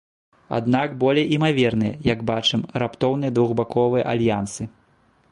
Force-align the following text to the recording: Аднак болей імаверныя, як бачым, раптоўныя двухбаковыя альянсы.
Аднак 0.59 0.93
болей 1.01 1.27
імаверныя, 1.35 1.93
як 2.13 2.23
бачым, 2.31 2.63
раптоўныя 2.83 3.31
двухбаковыя 3.35 4.03
альянсы. 4.15 4.63